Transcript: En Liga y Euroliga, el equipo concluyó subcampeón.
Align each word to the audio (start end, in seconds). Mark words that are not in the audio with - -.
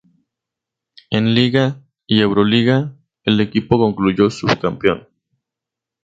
En 1.11 1.31
Liga 1.35 1.79
y 2.07 2.21
Euroliga, 2.21 2.95
el 3.23 3.39
equipo 3.39 3.77
concluyó 3.77 4.31
subcampeón. 4.31 5.07